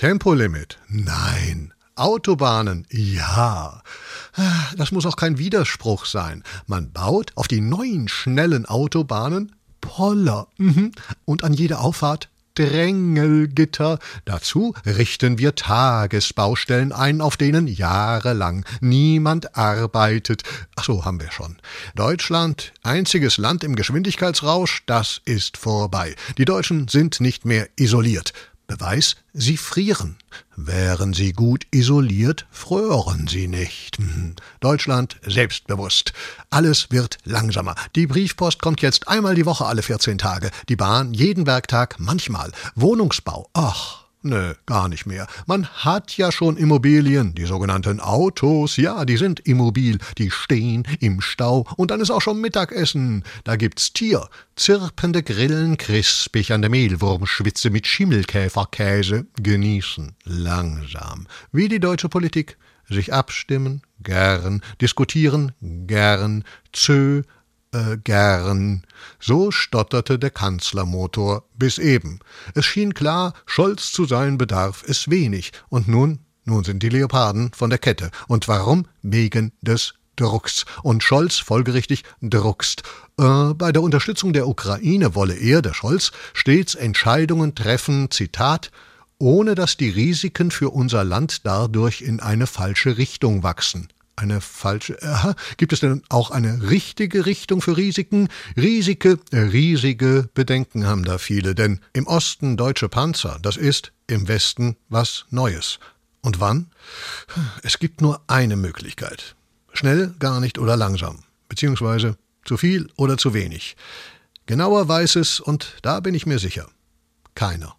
Tempolimit? 0.00 0.78
Nein. 0.88 1.74
Autobahnen? 1.94 2.86
Ja. 2.88 3.82
Das 4.78 4.92
muss 4.92 5.04
auch 5.04 5.16
kein 5.16 5.36
Widerspruch 5.36 6.06
sein. 6.06 6.42
Man 6.66 6.90
baut 6.90 7.32
auf 7.34 7.48
die 7.48 7.60
neuen 7.60 8.08
schnellen 8.08 8.64
Autobahnen 8.64 9.54
Poller. 9.82 10.48
Mhm. 10.56 10.92
Und 11.26 11.44
an 11.44 11.52
jeder 11.52 11.82
Auffahrt 11.82 12.30
Drängelgitter. 12.54 13.98
Dazu 14.24 14.74
richten 14.84 15.38
wir 15.38 15.54
Tagesbaustellen 15.54 16.92
ein, 16.92 17.20
auf 17.20 17.36
denen 17.36 17.66
jahrelang 17.66 18.64
niemand 18.80 19.56
arbeitet. 19.56 20.42
Ach 20.76 20.84
so, 20.84 21.04
haben 21.04 21.20
wir 21.20 21.30
schon. 21.30 21.56
Deutschland, 21.94 22.72
einziges 22.82 23.38
Land 23.38 23.64
im 23.64 23.76
Geschwindigkeitsrausch, 23.76 24.82
das 24.86 25.20
ist 25.24 25.56
vorbei. 25.56 26.14
Die 26.38 26.44
Deutschen 26.44 26.88
sind 26.88 27.20
nicht 27.20 27.44
mehr 27.44 27.68
isoliert. 27.76 28.32
Beweis, 28.70 29.16
sie 29.32 29.56
frieren. 29.56 30.16
Wären 30.54 31.12
sie 31.12 31.32
gut 31.32 31.66
isoliert, 31.72 32.46
frören 32.52 33.26
sie 33.26 33.48
nicht. 33.48 33.98
Hm. 33.98 34.36
Deutschland 34.60 35.16
selbstbewusst. 35.26 36.12
Alles 36.50 36.92
wird 36.92 37.18
langsamer. 37.24 37.74
Die 37.96 38.06
Briefpost 38.06 38.62
kommt 38.62 38.80
jetzt 38.80 39.08
einmal 39.08 39.34
die 39.34 39.44
Woche 39.44 39.66
alle 39.66 39.82
14 39.82 40.18
Tage. 40.18 40.52
Die 40.68 40.76
Bahn 40.76 41.12
jeden 41.14 41.48
Werktag 41.48 41.96
manchmal. 41.98 42.52
Wohnungsbau. 42.76 43.50
Ach. 43.54 44.04
Nö, 44.22 44.52
gar 44.66 44.88
nicht 44.88 45.06
mehr. 45.06 45.26
Man 45.46 45.66
hat 45.66 46.18
ja 46.18 46.30
schon 46.30 46.58
Immobilien, 46.58 47.34
die 47.34 47.46
sogenannten 47.46 48.00
Autos, 48.00 48.76
ja, 48.76 49.06
die 49.06 49.16
sind 49.16 49.40
immobil, 49.40 49.96
die 50.18 50.30
stehen 50.30 50.82
im 51.00 51.22
Stau 51.22 51.66
und 51.76 51.90
dann 51.90 52.02
ist 52.02 52.10
auch 52.10 52.20
schon 52.20 52.38
Mittagessen. 52.38 53.24
Da 53.44 53.56
gibt's 53.56 53.94
Tier, 53.94 54.28
zirpende 54.56 55.22
Grillen, 55.22 55.78
krispig 55.78 56.52
an 56.52 56.60
der 56.60 56.70
Mehlwurmschwitze 56.70 57.70
mit 57.70 57.86
Schimmelkäferkäse, 57.86 59.24
genießen, 59.42 60.14
langsam, 60.24 61.26
wie 61.50 61.68
die 61.68 61.80
deutsche 61.80 62.10
Politik, 62.10 62.58
sich 62.90 63.14
abstimmen, 63.14 63.80
gern, 64.02 64.60
diskutieren, 64.82 65.52
gern, 65.62 66.44
zö, 66.74 67.22
äh, 67.72 67.96
gern. 68.02 68.82
So 69.18 69.50
stotterte 69.50 70.18
der 70.18 70.30
Kanzlermotor 70.30 71.44
bis 71.56 71.78
eben. 71.78 72.20
Es 72.54 72.66
schien 72.66 72.94
klar, 72.94 73.34
Scholz 73.46 73.92
zu 73.92 74.04
sein 74.04 74.38
bedarf 74.38 74.84
es 74.86 75.10
wenig. 75.10 75.52
Und 75.68 75.88
nun, 75.88 76.20
nun 76.44 76.64
sind 76.64 76.82
die 76.82 76.88
Leoparden 76.88 77.52
von 77.52 77.70
der 77.70 77.78
Kette. 77.78 78.10
Und 78.28 78.48
warum? 78.48 78.86
Wegen 79.02 79.52
des 79.60 79.94
Drucks. 80.16 80.64
Und 80.82 81.02
Scholz 81.02 81.38
folgerichtig 81.38 82.04
druckst. 82.20 82.82
Äh, 83.18 83.54
bei 83.54 83.72
der 83.72 83.82
Unterstützung 83.82 84.32
der 84.32 84.48
Ukraine 84.48 85.14
wolle 85.14 85.34
er, 85.34 85.62
der 85.62 85.74
Scholz, 85.74 86.12
stets 86.34 86.74
Entscheidungen 86.74 87.54
treffen, 87.54 88.10
Zitat, 88.10 88.70
ohne 89.18 89.54
dass 89.54 89.76
die 89.76 89.90
Risiken 89.90 90.50
für 90.50 90.70
unser 90.70 91.04
Land 91.04 91.46
dadurch 91.46 92.00
in 92.00 92.20
eine 92.20 92.46
falsche 92.46 92.96
Richtung 92.96 93.42
wachsen 93.42 93.88
eine 94.20 94.40
falsche. 94.40 95.02
Aha, 95.02 95.34
gibt 95.56 95.72
es 95.72 95.80
denn 95.80 96.02
auch 96.08 96.30
eine 96.30 96.70
richtige 96.70 97.26
Richtung 97.26 97.62
für 97.62 97.76
Risiken? 97.76 98.28
Riesige, 98.56 99.18
riesige 99.32 100.28
Bedenken 100.34 100.86
haben 100.86 101.04
da 101.04 101.18
viele, 101.18 101.54
denn 101.54 101.80
im 101.92 102.06
Osten 102.06 102.56
deutsche 102.56 102.88
Panzer, 102.88 103.38
das 103.42 103.56
ist 103.56 103.92
im 104.06 104.28
Westen 104.28 104.76
was 104.88 105.26
Neues. 105.30 105.78
Und 106.22 106.38
wann? 106.38 106.70
Es 107.62 107.78
gibt 107.78 108.00
nur 108.02 108.20
eine 108.26 108.56
Möglichkeit. 108.56 109.34
Schnell, 109.72 110.14
gar 110.18 110.40
nicht 110.40 110.58
oder 110.58 110.76
langsam. 110.76 111.24
Beziehungsweise 111.48 112.16
zu 112.44 112.56
viel 112.56 112.90
oder 112.96 113.16
zu 113.16 113.32
wenig. 113.32 113.76
Genauer 114.46 114.88
weiß 114.88 115.16
es, 115.16 115.40
und 115.40 115.76
da 115.82 116.00
bin 116.00 116.14
ich 116.14 116.26
mir 116.26 116.38
sicher, 116.38 116.68
keiner. 117.34 117.76